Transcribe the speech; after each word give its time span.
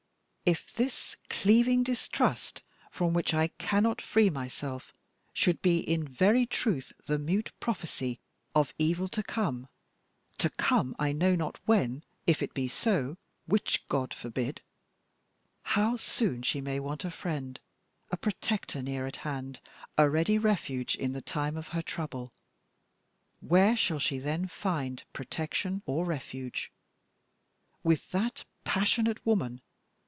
"If 0.43 0.73
this 0.73 1.15
cleaving 1.29 1.81
distrust 1.83 2.61
from 2.89 3.13
which 3.13 3.33
I 3.33 3.47
cannot 3.57 4.01
free 4.01 4.29
myself 4.29 4.91
should 5.31 5.61
be 5.61 5.79
in 5.79 6.05
very 6.05 6.45
truth 6.45 6.91
the 7.05 7.17
mute 7.19 7.51
prophecy 7.61 8.19
of 8.55 8.73
evil 8.77 9.07
to 9.09 9.23
come 9.23 9.69
to 10.39 10.49
come, 10.49 10.93
I 10.99 11.13
know 11.13 11.35
not 11.35 11.57
when 11.65 12.03
if 12.27 12.41
it 12.43 12.53
be 12.55 12.67
so 12.67 13.15
(which 13.45 13.87
God 13.87 14.13
forbid!), 14.13 14.61
how 15.63 15.95
soon 15.95 16.41
she 16.41 16.59
may 16.59 16.81
want 16.81 17.05
a 17.05 17.11
friend, 17.11 17.57
a 18.11 18.17
protector 18.17 18.81
near 18.81 19.07
at 19.07 19.17
hand, 19.17 19.61
a 19.97 20.09
ready 20.09 20.37
refuge 20.37 20.95
in 20.97 21.13
the 21.13 21.21
time 21.21 21.55
of 21.55 21.69
her 21.69 21.81
trouble! 21.83 22.33
Where 23.39 23.77
shall 23.77 23.99
she 23.99 24.17
then 24.19 24.47
find 24.47 25.01
protection 25.13 25.81
or 25.85 26.03
refuge? 26.03 26.73
With 27.83 28.09
that 28.11 28.43
passionate 28.65 29.23
woman? 29.25 29.61